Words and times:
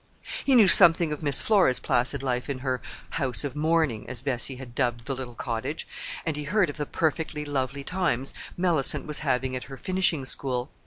He 0.43 0.55
knew 0.55 0.67
something 0.67 1.11
of 1.11 1.21
Miss 1.21 1.43
Flora's 1.43 1.79
placid 1.79 2.23
life 2.23 2.49
in 2.49 2.57
her 2.65 2.81
"house 3.11 3.43
of 3.43 3.55
mourning" 3.55 4.09
(as 4.09 4.23
Bessie 4.23 4.55
had 4.55 4.73
dubbed 4.73 5.05
the 5.05 5.13
little 5.13 5.35
cottage), 5.35 5.87
and 6.25 6.35
he 6.35 6.45
heard 6.45 6.71
of 6.71 6.77
the 6.77 6.87
"perfectly 6.87 7.45
lovely 7.45 7.83
times" 7.83 8.33
Mellicent 8.57 9.05
was 9.05 9.19
having 9.19 9.55
at 9.55 9.65
her 9.65 9.77
finishing 9.77 10.25
school. 10.25 10.71